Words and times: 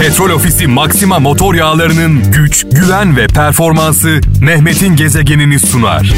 Petrol 0.00 0.30
Ofisi 0.30 0.66
Maxima 0.66 1.18
motor 1.18 1.54
yağlarının 1.54 2.32
güç, 2.32 2.66
güven 2.72 3.16
ve 3.16 3.26
performansı 3.26 4.20
Mehmet'in 4.40 4.96
gezegenini 4.96 5.60
sunar. 5.60 6.14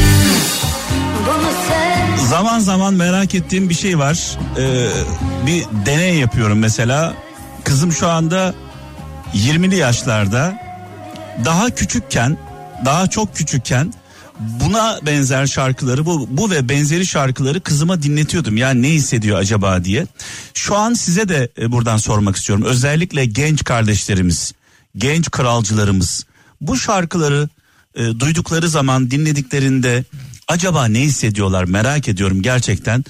Zaman 2.17 2.59
zaman 2.59 2.93
merak 2.93 3.35
ettiğim 3.35 3.69
bir 3.69 3.73
şey 3.73 3.99
var. 3.99 4.37
Ee, 4.57 4.87
bir 5.47 5.63
deney 5.85 6.15
yapıyorum 6.15 6.59
mesela. 6.59 7.13
Kızım 7.63 7.91
şu 7.91 8.07
anda 8.07 8.53
20'li 9.33 9.75
yaşlarda. 9.75 10.57
Daha 11.45 11.69
küçükken, 11.69 12.37
daha 12.85 13.07
çok 13.07 13.35
küçükken 13.35 13.93
buna 14.39 14.99
benzer 15.05 15.47
şarkıları 15.47 16.05
bu, 16.05 16.27
bu 16.31 16.51
ve 16.51 16.69
benzeri 16.69 17.05
şarkıları 17.05 17.61
kızıma 17.61 18.01
dinletiyordum. 18.01 18.57
Yani 18.57 18.81
ne 18.81 18.89
hissediyor 18.89 19.37
acaba 19.37 19.83
diye. 19.83 20.07
Şu 20.53 20.75
an 20.75 20.93
size 20.93 21.29
de 21.29 21.49
e, 21.61 21.71
buradan 21.71 21.97
sormak 21.97 22.35
istiyorum. 22.35 22.65
Özellikle 22.65 23.25
genç 23.25 23.63
kardeşlerimiz, 23.63 24.53
genç 24.97 25.31
kralcılarımız 25.31 26.25
bu 26.61 26.77
şarkıları 26.77 27.49
e, 27.95 28.19
duydukları 28.19 28.69
zaman 28.69 29.11
dinlediklerinde 29.11 30.03
acaba 30.47 30.85
ne 30.85 30.99
hissediyorlar 30.99 31.63
merak 31.63 32.07
ediyorum 32.07 32.41
gerçekten. 32.41 33.05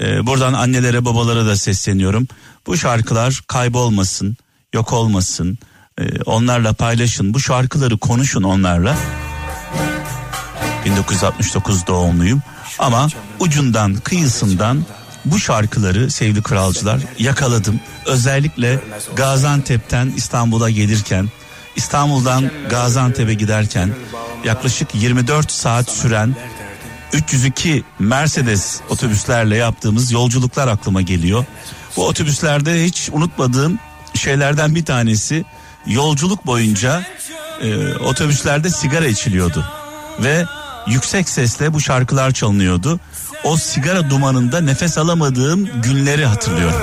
E, 0.00 0.26
buradan 0.26 0.52
annelere 0.52 1.04
babalara 1.04 1.46
da 1.46 1.56
sesleniyorum. 1.56 2.28
Bu 2.66 2.76
şarkılar 2.76 3.42
kaybolmasın, 3.46 4.36
yok 4.74 4.92
olmasın. 4.92 5.58
E, 6.00 6.22
onlarla 6.22 6.72
paylaşın. 6.72 7.34
Bu 7.34 7.40
şarkıları 7.40 7.98
konuşun 7.98 8.42
onlarla. 8.42 8.98
1969 10.90 11.86
doğumluyum 11.86 12.42
ama 12.78 13.08
ucundan 13.38 13.94
kıyısından 13.94 14.84
bu 15.24 15.38
şarkıları 15.38 16.10
sevgili 16.10 16.42
kralcılar 16.42 17.00
yakaladım. 17.18 17.80
Özellikle 18.06 18.80
Gaziantep'ten 19.16 20.12
İstanbul'a 20.16 20.70
gelirken, 20.70 21.28
İstanbul'dan 21.76 22.50
Gaziantep'e 22.70 23.34
giderken 23.34 23.90
yaklaşık 24.44 24.94
24 24.94 25.52
saat 25.52 25.90
süren 25.90 26.36
302 27.12 27.84
Mercedes 27.98 28.80
otobüslerle 28.88 29.56
yaptığımız 29.56 30.12
yolculuklar 30.12 30.68
aklıma 30.68 31.02
geliyor. 31.02 31.44
Bu 31.96 32.06
otobüslerde 32.06 32.84
hiç 32.84 33.10
unutmadığım 33.12 33.78
şeylerden 34.14 34.74
bir 34.74 34.84
tanesi 34.84 35.44
yolculuk 35.86 36.46
boyunca 36.46 37.02
e, 37.62 37.94
otobüslerde 37.94 38.70
sigara 38.70 39.06
içiliyordu 39.06 39.64
ve 40.18 40.44
yüksek 40.86 41.28
sesle 41.28 41.72
bu 41.72 41.80
şarkılar 41.80 42.30
çalınıyordu. 42.30 43.00
O 43.44 43.56
sigara 43.56 44.10
dumanında 44.10 44.60
nefes 44.60 44.98
alamadığım 44.98 45.82
günleri 45.82 46.26
hatırlıyorum. 46.26 46.80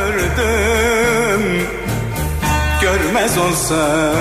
görmez 2.81 3.37
olsa 3.37 4.13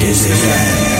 gezegen. 0.00 0.90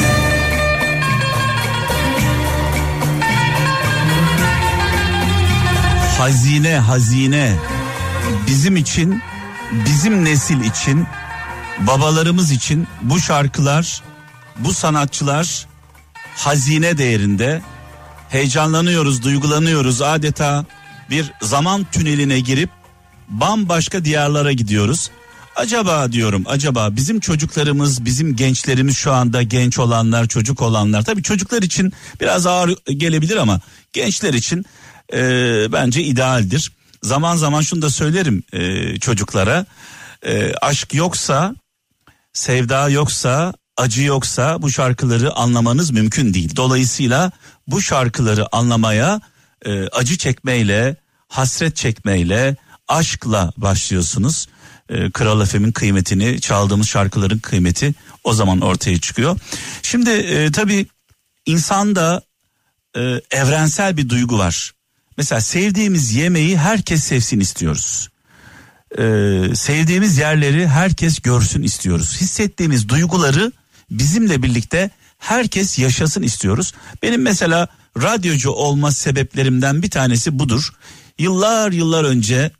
Hazine 6.18 6.78
hazine 6.78 7.52
bizim 8.46 8.76
için 8.76 9.22
bizim 9.72 10.24
nesil 10.24 10.60
için 10.60 11.06
babalarımız 11.78 12.50
için 12.50 12.88
bu 13.02 13.20
şarkılar 13.20 14.02
bu 14.58 14.72
sanatçılar 14.72 15.66
hazine 16.36 16.98
değerinde 16.98 17.62
heyecanlanıyoruz, 18.30 19.22
duygulanıyoruz. 19.22 20.02
Adeta 20.02 20.64
bir 21.10 21.32
zaman 21.42 21.86
tüneline 21.92 22.40
girip 22.40 22.70
bambaşka 23.28 24.04
diyarlara 24.04 24.52
gidiyoruz. 24.52 25.10
Acaba 25.56 26.12
diyorum 26.12 26.44
acaba 26.46 26.96
bizim 26.96 27.20
çocuklarımız 27.20 28.04
bizim 28.04 28.36
gençlerimiz 28.36 28.96
şu 28.96 29.12
anda 29.12 29.42
genç 29.42 29.78
olanlar 29.78 30.26
çocuk 30.26 30.62
olanlar 30.62 31.04
tabii 31.04 31.22
çocuklar 31.22 31.62
için 31.62 31.92
biraz 32.20 32.46
ağır 32.46 32.76
gelebilir 32.86 33.36
ama 33.36 33.60
gençler 33.92 34.34
için 34.34 34.64
e, 35.12 35.18
bence 35.72 36.02
idealdir. 36.02 36.72
Zaman 37.02 37.36
zaman 37.36 37.60
şunu 37.60 37.82
da 37.82 37.90
söylerim 37.90 38.42
e, 38.52 38.96
çocuklara 38.98 39.66
e, 40.26 40.54
aşk 40.54 40.94
yoksa 40.94 41.54
sevda 42.32 42.88
yoksa 42.88 43.54
acı 43.80 44.02
yoksa 44.02 44.62
bu 44.62 44.70
şarkıları 44.70 45.32
anlamanız 45.32 45.90
mümkün 45.90 46.34
değil. 46.34 46.56
Dolayısıyla 46.56 47.32
bu 47.66 47.82
şarkıları 47.82 48.56
anlamaya 48.56 49.20
e, 49.64 49.88
acı 49.88 50.18
çekmeyle, 50.18 50.96
hasret 51.28 51.76
çekmeyle, 51.76 52.56
aşkla 52.88 53.52
başlıyorsunuz. 53.56 54.48
E, 54.88 55.10
Kral 55.10 55.40
Efem'in 55.40 55.72
kıymetini, 55.72 56.40
çaldığımız 56.40 56.88
şarkıların 56.88 57.38
kıymeti 57.38 57.94
o 58.24 58.32
zaman 58.32 58.60
ortaya 58.60 59.00
çıkıyor. 59.00 59.38
Şimdi 59.82 60.10
e, 60.10 60.52
tabii 60.52 60.86
insanda 61.46 62.22
e, 62.96 63.00
evrensel 63.30 63.96
bir 63.96 64.08
duygu 64.08 64.38
var. 64.38 64.72
Mesela 65.16 65.40
sevdiğimiz 65.40 66.14
yemeği 66.14 66.58
herkes 66.58 67.04
sevsin 67.04 67.40
istiyoruz. 67.40 68.08
Ee, 68.98 69.42
sevdiğimiz 69.54 70.18
yerleri 70.18 70.68
herkes 70.68 71.20
görsün 71.20 71.62
istiyoruz. 71.62 72.20
Hissettiğimiz 72.20 72.88
duyguları 72.88 73.52
bizimle 73.90 74.42
birlikte 74.42 74.90
herkes 75.18 75.78
yaşasın 75.78 76.22
istiyoruz. 76.22 76.72
Benim 77.02 77.22
mesela 77.22 77.68
radyocu 78.02 78.50
olma 78.50 78.92
sebeplerimden 78.92 79.82
bir 79.82 79.90
tanesi 79.90 80.38
budur. 80.38 80.72
Yıllar 81.18 81.72
yıllar 81.72 82.04
önce 82.04 82.50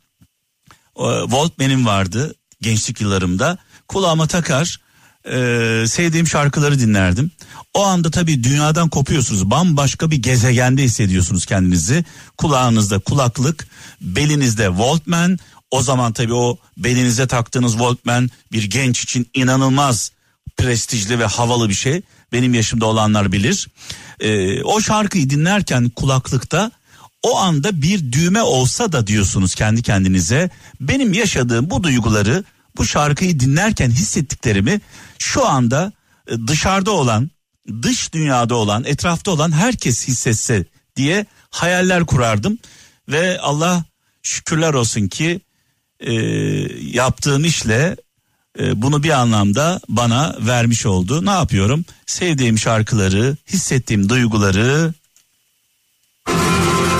e, 0.97 1.05
Walkman'im 1.21 1.85
vardı 1.85 2.35
gençlik 2.61 3.01
yıllarımda. 3.01 3.57
Kulağıma 3.87 4.27
takar 4.27 4.79
e, 5.25 5.83
sevdiğim 5.87 6.27
şarkıları 6.27 6.79
dinlerdim. 6.79 7.31
O 7.73 7.83
anda 7.83 8.11
tabii 8.11 8.43
dünyadan 8.43 8.89
kopuyorsunuz. 8.89 9.51
Bambaşka 9.51 10.11
bir 10.11 10.17
gezegende 10.21 10.83
hissediyorsunuz 10.83 11.45
kendinizi. 11.45 12.05
Kulağınızda 12.37 12.99
kulaklık, 12.99 13.67
belinizde 14.01 14.65
Walkman. 14.65 15.39
O 15.71 15.81
zaman 15.81 16.13
tabii 16.13 16.33
o 16.33 16.57
belinize 16.77 17.27
taktığınız 17.27 17.71
Walkman 17.71 18.29
bir 18.51 18.63
genç 18.63 19.03
için 19.03 19.27
inanılmaz 19.33 20.11
prestijli 20.57 21.19
ve 21.19 21.25
havalı 21.25 21.69
bir 21.69 21.73
şey. 21.73 22.01
Benim 22.33 22.53
yaşımda 22.53 22.85
olanlar 22.85 23.31
bilir. 23.31 23.67
Ee, 24.19 24.63
o 24.63 24.81
şarkıyı 24.81 25.29
dinlerken 25.29 25.89
kulaklıkta 25.89 26.71
o 27.23 27.37
anda 27.37 27.81
bir 27.81 28.11
düğme 28.11 28.41
olsa 28.41 28.91
da 28.91 29.07
diyorsunuz 29.07 29.55
kendi 29.55 29.81
kendinize. 29.81 30.49
Benim 30.79 31.13
yaşadığım 31.13 31.69
bu 31.69 31.83
duyguları 31.83 32.43
bu 32.77 32.85
şarkıyı 32.85 33.39
dinlerken 33.39 33.89
hissettiklerimi 33.89 34.81
şu 35.19 35.47
anda 35.47 35.93
e, 36.27 36.47
dışarıda 36.47 36.91
olan, 36.91 37.29
dış 37.81 38.13
dünyada 38.13 38.55
olan, 38.55 38.83
etrafta 38.83 39.31
olan 39.31 39.51
herkes 39.51 40.07
hissetse 40.07 40.65
diye 40.95 41.25
hayaller 41.49 42.05
kurardım. 42.05 42.57
Ve 43.09 43.39
Allah 43.39 43.83
şükürler 44.23 44.73
olsun 44.73 45.07
ki 45.07 45.41
e, 45.99 46.13
yaptığım 46.81 47.45
işle 47.45 47.95
bunu 48.59 49.03
bir 49.03 49.09
anlamda 49.09 49.79
bana 49.89 50.35
vermiş 50.39 50.85
oldu. 50.85 51.25
Ne 51.25 51.31
yapıyorum? 51.31 51.85
Sevdiğim 52.05 52.57
şarkıları, 52.57 53.37
hissettiğim 53.49 54.09
duyguları 54.09 54.93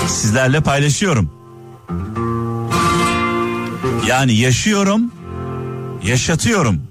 sizlerle 0.08 0.60
paylaşıyorum. 0.60 1.32
Yani 4.06 4.34
yaşıyorum, 4.34 5.12
yaşatıyorum. 6.04 6.82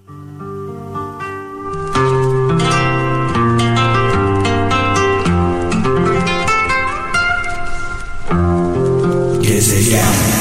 Gezegen 9.42 10.41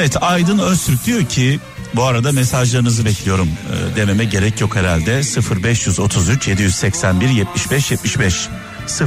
Evet 0.00 0.16
Aydın 0.20 0.58
Öztürk 0.58 1.06
diyor 1.06 1.24
ki 1.24 1.60
bu 1.94 2.04
arada 2.04 2.32
mesajlarınızı 2.32 3.04
bekliyorum 3.04 3.48
e, 3.48 3.96
dememe 3.96 4.24
gerek 4.24 4.60
yok 4.60 4.76
herhalde 4.76 5.20
0533 5.62 6.48
781 6.48 7.28
75 7.28 7.90
75 7.90 8.48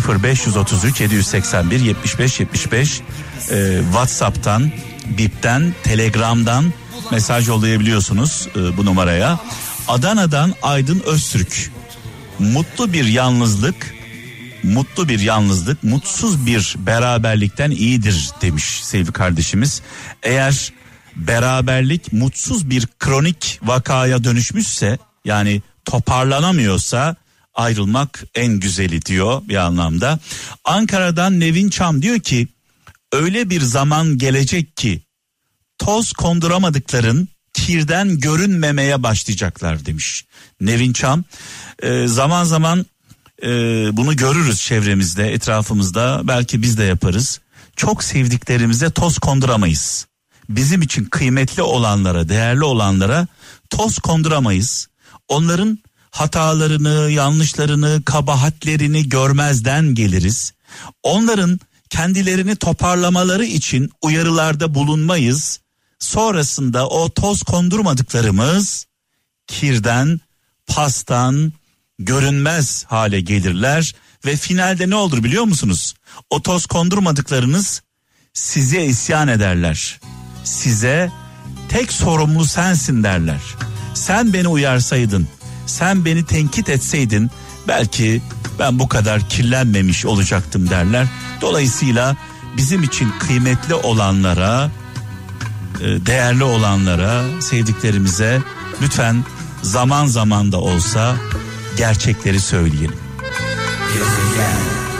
0533 0.09 1.01
781 1.01 1.79
75 1.79 2.39
75 2.39 3.01
e, 3.51 3.81
WhatsApp'tan, 3.83 4.71
Bip'ten, 5.17 5.73
Telegram'dan 5.83 6.73
mesaj 7.11 7.47
yollayabiliyorsunuz 7.47 8.47
e, 8.55 8.77
bu 8.77 8.85
numaraya. 8.85 9.39
Adana'dan 9.87 10.53
Aydın 10.61 11.03
Öztürk. 11.05 11.71
Mutlu 12.39 12.93
bir 12.93 13.05
yalnızlık, 13.05 13.93
mutlu 14.63 15.09
bir 15.09 15.19
yalnızlık, 15.19 15.83
mutsuz 15.83 16.45
bir 16.45 16.75
beraberlikten 16.77 17.71
iyidir 17.71 18.29
demiş 18.41 18.79
sevgili 18.83 19.11
kardeşimiz. 19.11 19.81
Eğer 20.23 20.73
beraberlik 21.15 22.13
mutsuz 22.13 22.69
bir 22.69 22.87
kronik 22.99 23.59
vakaya 23.63 24.23
dönüşmüşse 24.23 24.97
yani 25.25 25.61
toparlanamıyorsa 25.85 27.15
ayrılmak 27.53 28.23
en 28.35 28.59
güzeli 28.59 29.05
diyor 29.05 29.41
bir 29.47 29.55
anlamda. 29.55 30.19
Ankara'dan 30.65 31.39
Nevin 31.39 31.69
Çam 31.69 32.01
diyor 32.01 32.19
ki 32.19 32.47
öyle 33.11 33.49
bir 33.49 33.61
zaman 33.61 34.17
gelecek 34.17 34.77
ki 34.77 35.01
toz 35.77 36.13
konduramadıkların 36.13 37.27
kirden 37.53 38.19
görünmemeye 38.19 39.03
başlayacaklar 39.03 39.85
demiş. 39.85 40.25
Nevin 40.61 40.93
Çam 40.93 41.23
e, 41.83 42.07
zaman 42.07 42.43
zaman 42.43 42.85
e, 43.43 43.47
bunu 43.97 44.15
görürüz 44.15 44.61
çevremizde 44.61 45.33
etrafımızda 45.33 46.21
belki 46.23 46.61
biz 46.61 46.77
de 46.77 46.83
yaparız. 46.83 47.39
Çok 47.75 48.03
sevdiklerimize 48.03 48.89
toz 48.89 49.17
konduramayız. 49.17 50.07
Bizim 50.49 50.81
için 50.81 51.05
kıymetli 51.05 51.61
olanlara 51.61 52.29
değerli 52.29 52.63
olanlara 52.63 53.27
toz 53.69 53.99
konduramayız. 53.99 54.87
Onların 55.27 55.79
hatalarını, 56.11 57.11
yanlışlarını, 57.11 58.01
kabahatlerini 58.05 59.09
görmezden 59.09 59.95
geliriz. 59.95 60.53
Onların 61.03 61.59
kendilerini 61.89 62.55
toparlamaları 62.55 63.45
için 63.45 63.91
uyarılarda 64.01 64.75
bulunmayız. 64.75 65.59
Sonrasında 65.99 66.89
o 66.89 67.09
toz 67.09 67.43
kondurmadıklarımız 67.43 68.85
kirden, 69.47 70.19
pastan 70.67 71.53
görünmez 71.99 72.85
hale 72.87 73.21
gelirler 73.21 73.95
ve 74.25 74.35
finalde 74.35 74.89
ne 74.89 74.95
olur 74.95 75.23
biliyor 75.23 75.43
musunuz? 75.43 75.95
O 76.29 76.41
toz 76.41 76.65
kondurmadıklarınız 76.65 77.81
size 78.33 78.85
isyan 78.85 79.27
ederler. 79.27 79.99
Size 80.43 81.11
tek 81.69 81.91
sorumlu 81.91 82.45
sensin 82.45 83.03
derler. 83.03 83.41
Sen 83.93 84.33
beni 84.33 84.47
uyarsaydın, 84.47 85.27
sen 85.65 86.05
beni 86.05 86.25
tenkit 86.25 86.69
etseydin 86.69 87.31
belki 87.67 88.21
ben 88.59 88.79
bu 88.79 88.89
kadar 88.89 89.29
kirlenmemiş 89.29 90.05
olacaktım 90.05 90.69
derler. 90.69 91.07
Dolayısıyla 91.41 92.15
bizim 92.57 92.83
için 92.83 93.13
kıymetli 93.19 93.73
olanlara, 93.73 94.71
e, 95.81 96.05
değerli 96.05 96.43
olanlara, 96.43 97.23
sevdiklerimize 97.41 98.41
lütfen 98.81 99.23
zaman 99.61 100.05
zaman 100.05 100.51
da 100.51 100.59
olsa 100.61 101.15
gerçekleri 101.77 102.39
söyleyelim. 102.39 102.95
Gezegen. 103.93 104.92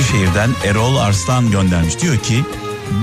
Eskişehir'den 0.00 0.50
Erol 0.64 0.96
Arslan 0.96 1.50
göndermiş. 1.50 2.00
Diyor 2.00 2.18
ki 2.18 2.44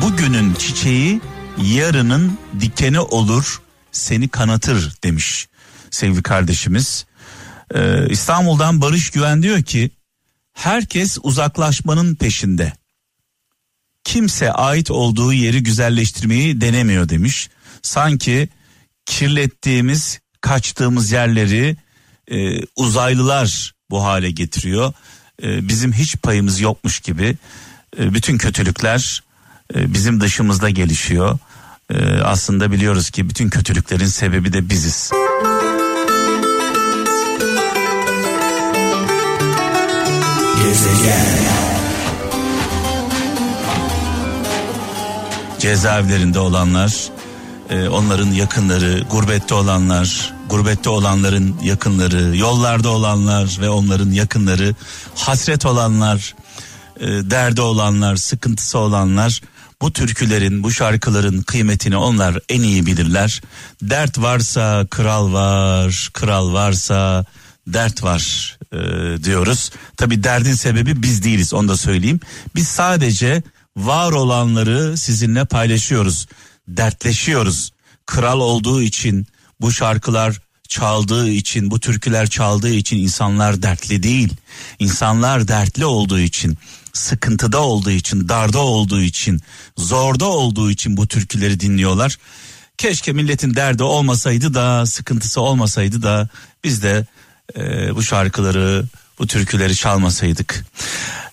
bugünün 0.01 0.53
çiçeği 0.53 1.21
yarının 1.63 2.37
dikeni 2.59 2.99
olur 2.99 3.61
seni 3.91 4.29
kanatır 4.29 4.93
demiş 5.03 5.47
sevgili 5.91 6.23
kardeşimiz. 6.23 7.05
Ee, 7.75 8.09
İstanbul'dan 8.09 8.81
Barış 8.81 9.09
Güven 9.09 9.43
diyor 9.43 9.63
ki 9.63 9.89
herkes 10.53 11.17
uzaklaşmanın 11.23 12.15
peşinde. 12.15 12.73
Kimse 14.03 14.51
ait 14.51 14.91
olduğu 14.91 15.33
yeri 15.33 15.63
güzelleştirmeyi 15.63 16.61
denemiyor 16.61 17.09
demiş. 17.09 17.49
Sanki 17.81 18.49
kirlettiğimiz, 19.05 20.19
kaçtığımız 20.41 21.11
yerleri 21.11 21.77
e, 22.31 22.61
uzaylılar 22.75 23.73
bu 23.89 24.03
hale 24.03 24.31
getiriyor. 24.31 24.93
E, 25.43 25.67
bizim 25.67 25.93
hiç 25.93 26.15
payımız 26.15 26.59
yokmuş 26.59 26.99
gibi 26.99 27.35
e, 27.99 28.13
bütün 28.13 28.37
kötülükler 28.37 29.23
e, 29.75 29.93
bizim 29.93 30.21
dışımızda 30.21 30.69
gelişiyor. 30.69 31.37
Aslında 32.23 32.71
biliyoruz 32.71 33.09
ki 33.09 33.29
bütün 33.29 33.49
kötülüklerin 33.49 34.05
sebebi 34.05 34.53
de 34.53 34.69
biziz. 34.69 35.11
Gezegen. 40.63 41.25
Cezaevlerinde 45.59 46.39
olanlar, 46.39 47.09
onların 47.91 48.31
yakınları, 48.31 49.03
gurbette 49.11 49.53
olanlar, 49.53 50.33
gurbette 50.49 50.89
olanların 50.89 51.55
yakınları, 51.63 52.37
yollarda 52.37 52.89
olanlar 52.89 53.57
ve 53.61 53.69
onların 53.69 54.11
yakınları, 54.11 54.75
hasret 55.15 55.65
olanlar, 55.65 56.35
e, 56.99 57.07
derdi 57.07 57.61
olanlar, 57.61 58.15
sıkıntısı 58.15 58.77
olanlar 58.77 59.41
bu 59.81 59.93
türkülerin, 59.93 60.63
bu 60.63 60.71
şarkıların 60.71 61.41
kıymetini 61.41 61.97
onlar 61.97 62.39
en 62.49 62.61
iyi 62.61 62.85
bilirler. 62.85 63.41
Dert 63.81 64.19
varsa 64.19 64.87
kral 64.89 65.33
var, 65.33 66.09
kral 66.13 66.53
varsa 66.53 67.25
dert 67.67 68.03
var 68.03 68.57
e, 68.73 68.77
diyoruz. 69.23 69.71
Tabi 69.97 70.23
derdin 70.23 70.53
sebebi 70.53 71.03
biz 71.03 71.23
değiliz 71.23 71.53
onu 71.53 71.67
da 71.67 71.77
söyleyeyim. 71.77 72.19
Biz 72.55 72.67
sadece 72.67 73.43
var 73.77 74.11
olanları 74.11 74.97
sizinle 74.97 75.45
paylaşıyoruz. 75.45 76.27
Dertleşiyoruz. 76.67 77.71
Kral 78.05 78.39
olduğu 78.39 78.81
için 78.81 79.27
bu 79.61 79.71
şarkılar 79.71 80.39
çaldığı 80.67 81.29
için, 81.29 81.71
bu 81.71 81.79
türküler 81.79 82.29
çaldığı 82.29 82.73
için 82.73 82.97
insanlar 82.97 83.61
dertli 83.61 84.03
değil. 84.03 84.33
İnsanlar 84.79 85.47
dertli 85.47 85.85
olduğu 85.85 86.19
için 86.19 86.57
sıkıntıda 86.93 87.61
olduğu 87.61 87.91
için, 87.91 88.29
darda 88.29 88.59
olduğu 88.59 89.01
için, 89.01 89.41
zorda 89.77 90.25
olduğu 90.25 90.71
için 90.71 90.97
bu 90.97 91.07
türküleri 91.07 91.59
dinliyorlar. 91.59 92.17
Keşke 92.77 93.13
milletin 93.13 93.55
derdi 93.55 93.83
olmasaydı 93.83 94.53
da, 94.53 94.85
sıkıntısı 94.85 95.41
olmasaydı 95.41 96.03
da 96.03 96.29
biz 96.63 96.83
de 96.83 97.05
e, 97.57 97.95
bu 97.95 98.03
şarkıları, 98.03 98.85
bu 99.19 99.27
türküleri 99.27 99.75
çalmasaydık. 99.75 100.65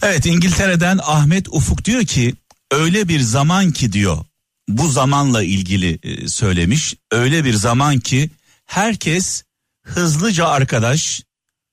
Evet 0.02 0.26
İngiltere'den 0.26 1.00
Ahmet 1.02 1.48
Ufuk 1.48 1.84
diyor 1.84 2.04
ki 2.04 2.34
öyle 2.70 3.08
bir 3.08 3.20
zaman 3.20 3.72
ki 3.72 3.92
diyor 3.92 4.24
bu 4.68 4.88
zamanla 4.88 5.42
ilgili 5.42 5.98
e, 6.02 6.28
söylemiş. 6.28 6.94
Öyle 7.10 7.44
bir 7.44 7.54
zaman 7.54 7.98
ki 7.98 8.30
herkes 8.66 9.44
hızlıca 9.82 10.46
arkadaş, 10.46 11.22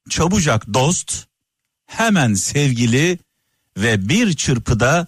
çabucak 0.10 0.74
dost, 0.74 1.26
hemen 1.86 2.34
sevgili 2.34 3.20
ve 3.78 4.10
bir 4.10 4.34
çırpıda 4.34 5.08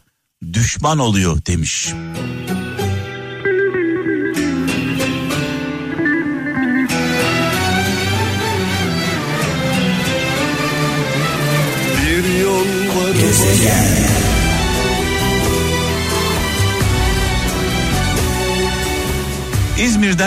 düşman 0.54 1.00
oluyor 1.00 1.46
demiş. 1.46 1.90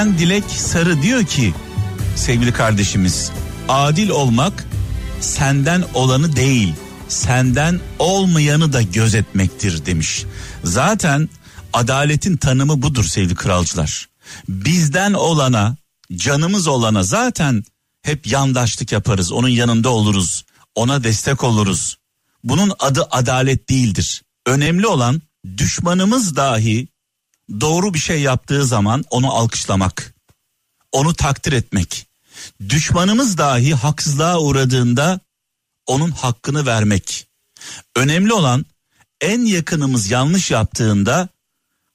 İzmir'den 0.07 0.19
Dilek 0.19 0.45
Sarı 0.45 1.03
diyor 1.03 1.25
ki 1.25 1.55
sevgili 2.17 2.53
kardeşimiz 2.53 3.31
adil 3.69 4.09
olmak 4.09 4.67
senden 5.21 5.85
olanı 5.95 6.37
değil 6.37 6.75
senden 7.09 7.81
olmayanı 7.99 8.73
da 8.73 8.83
gözetmektir 8.83 9.87
demiş. 9.87 10.25
Zaten 10.65 11.29
adaletin 11.73 12.37
tanımı 12.37 12.83
budur 12.83 13.05
sevgili 13.05 13.35
kralcılar. 13.35 14.09
Bizden 14.49 15.13
olana, 15.13 15.77
canımız 16.13 16.67
olana 16.67 17.03
zaten 17.03 17.65
hep 18.03 18.27
yandaşlık 18.27 18.93
yaparız. 18.93 19.33
Onun 19.33 19.49
yanında 19.49 19.89
oluruz. 19.89 20.45
Ona 20.75 21.05
destek 21.05 21.45
oluruz. 21.45 21.97
Bunun 22.45 22.73
adı 22.79 23.07
adalet 23.11 23.69
değildir. 23.69 24.23
Önemli 24.47 24.87
olan 24.87 25.23
düşmanımız 25.57 26.37
dahi 26.37 26.89
doğru 27.61 27.95
bir 27.95 27.99
şey 27.99 28.21
yaptığı 28.21 28.65
zaman 28.65 29.05
onu 29.11 29.33
alkışlamak. 29.33 30.15
Onu 30.93 31.15
takdir 31.15 31.53
etmek. 31.53 32.07
Düşmanımız 32.69 33.39
dahi 33.39 33.75
haksızlığa 33.75 34.41
uğradığında 34.41 35.21
onun 35.87 36.11
hakkını 36.11 36.67
vermek. 36.67 37.27
Önemli 37.97 38.33
olan 38.33 38.67
en 39.21 39.41
yakınımız 39.41 40.11
yanlış 40.11 40.51
yaptığında 40.51 41.29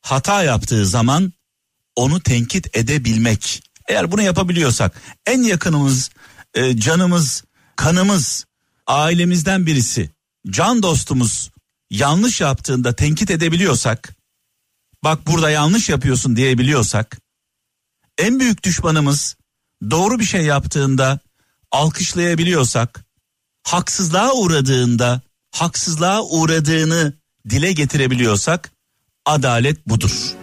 hata 0.02 0.44
yaptığı 0.44 0.86
zaman 0.86 1.34
onu 1.96 2.20
tenkit 2.20 2.78
edebilmek. 2.78 3.64
Eğer 3.88 4.12
bunu 4.12 4.22
yapabiliyorsak 4.22 5.02
en 5.26 5.42
yakınımız, 5.42 6.10
e, 6.54 6.78
canımız, 6.78 7.44
kanımız, 7.76 8.46
ailemizden 8.88 9.66
birisi, 9.66 10.10
can 10.50 10.84
dostumuz 10.84 11.52
yanlış 11.90 12.42
yaptığında 12.42 12.94
tenkit 12.96 13.32
edebiliyorsak, 13.32 14.16
bak 15.04 15.28
burada 15.28 15.50
yanlış 15.50 15.90
yapıyorsun 15.90 16.36
diyebiliyorsak, 16.36 17.18
en 18.18 18.40
büyük 18.40 18.64
düşmanımız 18.64 19.36
doğru 19.92 20.20
bir 20.20 20.24
şey 20.24 20.46
yaptığında 20.46 21.20
alkışlayabiliyorsak, 21.72 23.06
haksızlığa 23.64 24.34
uğradığında 24.34 25.22
haksızlığa 25.52 26.24
uğradığını 26.24 27.14
dile 27.50 27.72
getirebiliyorsak 27.72 28.72
adalet 29.26 29.88
budur. 29.88 30.41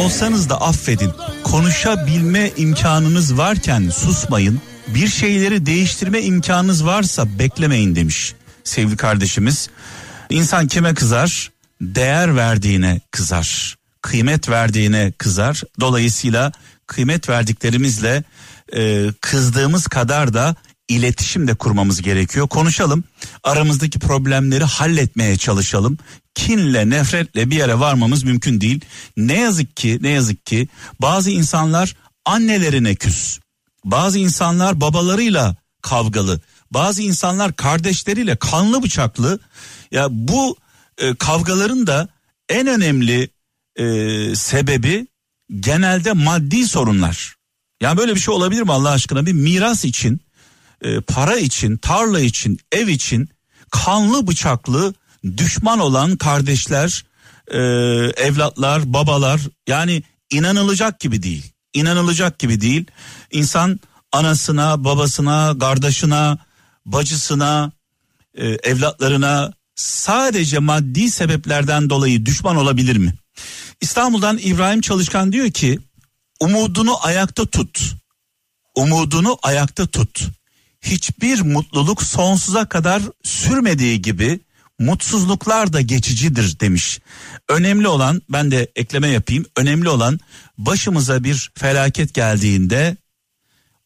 Olsanız 0.00 0.48
da 0.48 0.60
affedin. 0.60 1.12
Konuşabilme 1.44 2.50
imkanınız 2.56 3.38
varken 3.38 3.90
susmayın. 3.90 4.60
Bir 4.88 5.08
şeyleri 5.08 5.66
değiştirme 5.66 6.20
imkanınız 6.20 6.86
varsa 6.86 7.38
beklemeyin 7.38 7.96
demiş 7.96 8.34
sevgili 8.64 8.96
kardeşimiz. 8.96 9.70
İnsan 10.30 10.66
kime 10.66 10.94
kızar? 10.94 11.50
Değer 11.80 12.36
verdiğine 12.36 13.00
kızar. 13.10 13.76
Kıymet 14.02 14.48
verdiğine 14.48 15.12
kızar. 15.18 15.62
Dolayısıyla 15.80 16.52
kıymet 16.86 17.28
verdiklerimizle 17.28 18.24
e, 18.76 19.08
kızdığımız 19.20 19.86
kadar 19.86 20.34
da 20.34 20.54
iletişim 20.90 21.48
de 21.48 21.54
kurmamız 21.54 22.02
gerekiyor. 22.02 22.48
Konuşalım. 22.48 23.04
Aramızdaki 23.44 23.98
problemleri 23.98 24.64
halletmeye 24.64 25.36
çalışalım. 25.36 25.98
Kinle, 26.34 26.90
nefretle 26.90 27.50
bir 27.50 27.56
yere 27.56 27.80
varmamız 27.80 28.22
mümkün 28.22 28.60
değil. 28.60 28.80
Ne 29.16 29.40
yazık 29.40 29.76
ki, 29.76 29.98
ne 30.02 30.08
yazık 30.08 30.46
ki 30.46 30.68
bazı 31.00 31.30
insanlar 31.30 31.96
annelerine 32.24 32.94
küs. 32.94 33.38
Bazı 33.84 34.18
insanlar 34.18 34.80
babalarıyla 34.80 35.56
kavgalı. 35.82 36.40
Bazı 36.70 37.02
insanlar 37.02 37.56
kardeşleriyle 37.56 38.36
kanlı 38.36 38.82
bıçaklı. 38.82 39.38
Ya 39.90 40.06
bu 40.10 40.56
e, 40.98 41.14
kavgaların 41.14 41.86
da 41.86 42.08
en 42.48 42.66
önemli 42.66 43.30
e, 43.76 43.84
sebebi 44.34 45.06
genelde 45.60 46.12
maddi 46.12 46.68
sorunlar. 46.68 47.34
Yani 47.80 47.98
böyle 47.98 48.14
bir 48.14 48.20
şey 48.20 48.34
olabilir 48.34 48.62
mi 48.62 48.72
Allah 48.72 48.90
aşkına? 48.90 49.26
Bir 49.26 49.32
miras 49.32 49.84
için, 49.84 50.20
e, 50.82 51.00
para 51.00 51.36
için, 51.36 51.76
tarla 51.76 52.20
için, 52.20 52.58
ev 52.72 52.88
için 52.88 53.28
kanlı 53.70 54.26
bıçaklı 54.26 54.94
düşman 55.36 55.78
olan 55.78 56.16
kardeşler, 56.16 57.04
e, 57.50 57.58
evlatlar, 58.16 58.92
babalar 58.92 59.40
yani 59.68 60.02
inanılacak 60.30 61.00
gibi 61.00 61.22
değil. 61.22 61.52
İnanılacak 61.74 62.38
gibi 62.38 62.60
değil. 62.60 62.84
İnsan 63.32 63.80
anasına, 64.12 64.84
babasına, 64.84 65.58
kardeşine, 65.58 66.38
bacısına, 66.86 67.72
e, 68.34 68.46
evlatlarına 68.46 69.52
sadece 69.74 70.58
maddi 70.58 71.10
sebeplerden 71.10 71.90
dolayı 71.90 72.26
düşman 72.26 72.56
olabilir 72.56 72.96
mi? 72.96 73.14
İstanbul'dan 73.80 74.38
İbrahim 74.38 74.80
Çalışkan 74.80 75.32
diyor 75.32 75.50
ki 75.50 75.78
umudunu 76.40 77.06
ayakta 77.06 77.46
tut. 77.46 77.80
Umudunu 78.74 79.38
ayakta 79.42 79.86
tut. 79.86 80.20
Hiçbir 80.80 81.40
mutluluk 81.40 82.02
sonsuza 82.02 82.64
kadar 82.64 83.02
sürmediği 83.22 84.02
gibi 84.02 84.40
mutsuzluklar 84.78 85.72
da 85.72 85.80
geçicidir 85.80 86.60
demiş. 86.60 87.00
Önemli 87.48 87.88
olan 87.88 88.22
ben 88.28 88.50
de 88.50 88.68
ekleme 88.76 89.08
yapayım. 89.08 89.44
Önemli 89.56 89.88
olan 89.88 90.20
başımıza 90.58 91.24
bir 91.24 91.52
felaket 91.54 92.14
geldiğinde 92.14 92.96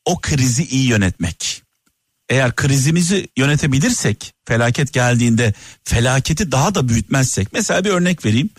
o 0.04 0.20
krizi 0.20 0.64
iyi 0.64 0.86
yönetmek. 0.86 1.62
Eğer 2.28 2.56
krizimizi 2.56 3.28
yönetebilirsek, 3.36 4.34
felaket 4.44 4.92
geldiğinde 4.92 5.54
felaketi 5.84 6.52
daha 6.52 6.74
da 6.74 6.88
büyütmezsek. 6.88 7.52
Mesela 7.52 7.84
bir 7.84 7.90
örnek 7.90 8.24
vereyim. 8.24 8.50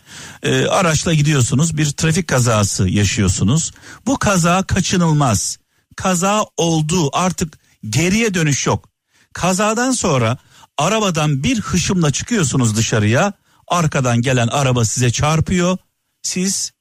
Ee, 0.43 0.65
araçla 0.65 1.13
gidiyorsunuz, 1.13 1.77
bir 1.77 1.91
trafik 1.91 2.27
kazası 2.27 2.89
yaşıyorsunuz. 2.89 3.71
Bu 4.05 4.19
kaza 4.19 4.63
kaçınılmaz. 4.63 5.57
Kaza 5.95 6.45
oldu, 6.57 7.09
artık 7.13 7.57
geriye 7.89 8.33
dönüş 8.33 8.67
yok. 8.67 8.89
Kazadan 9.33 9.91
sonra 9.91 10.37
arabadan 10.77 11.43
bir 11.43 11.61
hışımla 11.61 12.11
çıkıyorsunuz 12.11 12.77
dışarıya. 12.77 13.33
Arkadan 13.67 14.21
gelen 14.21 14.47
araba 14.47 14.85
size 14.85 15.11
çarpıyor. 15.11 15.77
Siz 16.21 16.71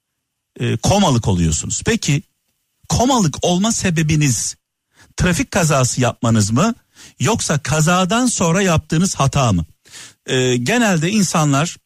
e, 0.61 0.77
komalık 0.77 1.29
oluyorsunuz. 1.29 1.83
Peki 1.87 2.23
komalık 2.89 3.45
olma 3.45 3.73
sebebiniz 3.73 4.57
trafik 5.17 5.51
kazası 5.51 6.01
yapmanız 6.01 6.51
mı 6.51 6.75
yoksa 7.21 7.59
kazadan 7.59 8.27
sonra 8.27 8.63
yaptığınız 8.63 9.15
hata 9.15 9.53
mı? 9.53 9.65
Ee, 10.27 10.57
genelde 10.57 11.11
insanlar 11.11 11.77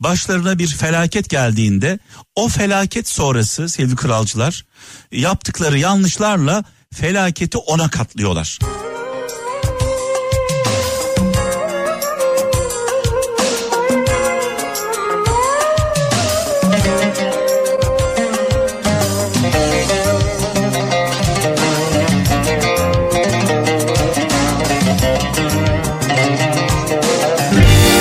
başlarına 0.00 0.58
bir 0.58 0.68
felaket 0.68 1.30
geldiğinde 1.30 1.98
o 2.36 2.48
felaket 2.48 3.08
sonrası 3.08 3.68
sevgili 3.68 3.96
kralcılar 3.96 4.64
yaptıkları 5.12 5.78
yanlışlarla 5.78 6.64
felaketi 6.94 7.58
ona 7.58 7.88
katlıyorlar. 7.88 8.58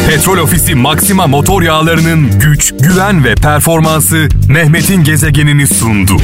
Petrol 0.07 0.37
Ofisi 0.37 0.75
Maxima 0.75 1.27
motor 1.27 1.61
yağlarının 1.61 2.39
güç, 2.39 2.73
güven 2.79 3.23
ve 3.23 3.35
performansı 3.35 4.27
Mehmet'in 4.49 5.03
gezegenini 5.03 5.67
sundu. 5.67 6.17